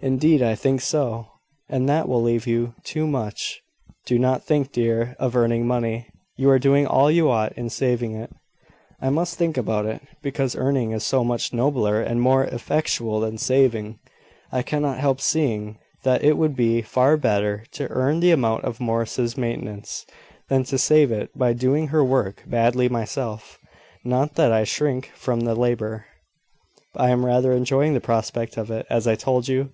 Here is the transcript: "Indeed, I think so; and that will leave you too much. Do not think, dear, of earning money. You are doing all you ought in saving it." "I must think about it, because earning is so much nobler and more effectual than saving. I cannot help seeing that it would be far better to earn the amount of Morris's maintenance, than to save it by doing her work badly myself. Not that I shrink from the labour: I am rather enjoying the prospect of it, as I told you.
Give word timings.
"Indeed, 0.00 0.42
I 0.42 0.54
think 0.54 0.82
so; 0.82 1.28
and 1.66 1.88
that 1.88 2.06
will 2.06 2.20
leave 2.22 2.46
you 2.46 2.74
too 2.84 3.06
much. 3.06 3.62
Do 4.04 4.18
not 4.18 4.44
think, 4.44 4.70
dear, 4.70 5.16
of 5.18 5.34
earning 5.34 5.66
money. 5.66 6.08
You 6.36 6.50
are 6.50 6.58
doing 6.58 6.86
all 6.86 7.10
you 7.10 7.30
ought 7.30 7.52
in 7.54 7.70
saving 7.70 8.14
it." 8.14 8.30
"I 9.00 9.08
must 9.08 9.38
think 9.38 9.56
about 9.56 9.86
it, 9.86 10.02
because 10.20 10.54
earning 10.56 10.90
is 10.92 11.06
so 11.06 11.24
much 11.24 11.54
nobler 11.54 12.02
and 12.02 12.20
more 12.20 12.44
effectual 12.44 13.20
than 13.20 13.38
saving. 13.38 13.98
I 14.52 14.60
cannot 14.60 14.98
help 14.98 15.22
seeing 15.22 15.78
that 16.02 16.22
it 16.22 16.36
would 16.36 16.54
be 16.54 16.82
far 16.82 17.16
better 17.16 17.64
to 17.72 17.88
earn 17.88 18.20
the 18.20 18.30
amount 18.30 18.64
of 18.64 18.80
Morris's 18.80 19.38
maintenance, 19.38 20.04
than 20.50 20.64
to 20.64 20.76
save 20.76 21.12
it 21.12 21.30
by 21.34 21.54
doing 21.54 21.86
her 21.86 22.04
work 22.04 22.42
badly 22.46 22.90
myself. 22.90 23.58
Not 24.04 24.34
that 24.34 24.52
I 24.52 24.64
shrink 24.64 25.12
from 25.14 25.40
the 25.40 25.54
labour: 25.54 26.04
I 26.94 27.08
am 27.08 27.24
rather 27.24 27.52
enjoying 27.52 27.94
the 27.94 28.02
prospect 28.02 28.58
of 28.58 28.70
it, 28.70 28.84
as 28.90 29.06
I 29.06 29.14
told 29.14 29.48
you. 29.48 29.72